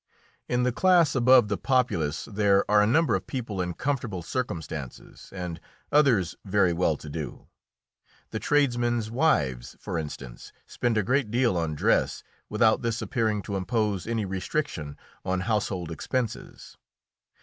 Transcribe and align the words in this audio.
In 0.49 0.63
the 0.63 0.71
class 0.71 1.13
above 1.13 1.47
the 1.47 1.59
populace 1.59 2.25
there 2.25 2.65
are 2.67 2.81
a 2.81 2.87
number 2.87 3.13
of 3.13 3.27
people 3.27 3.61
in 3.61 3.75
comfortable 3.75 4.23
circumstances 4.23 5.29
and 5.31 5.61
others 5.91 6.35
very 6.43 6.73
well 6.73 6.97
to 6.97 7.07
do. 7.07 7.45
The 8.31 8.39
tradesmen's 8.39 9.11
wives, 9.11 9.75
for 9.79 9.99
instance, 9.99 10.51
spend 10.65 10.97
a 10.97 11.03
great 11.03 11.29
deal 11.29 11.55
on 11.55 11.75
dress, 11.75 12.23
without 12.49 12.81
this 12.81 12.99
appearing 13.03 13.43
to 13.43 13.55
impose 13.55 14.07
any 14.07 14.25
restriction 14.25 14.97
on 15.23 15.41
household 15.41 15.91
expenses. 15.91 16.77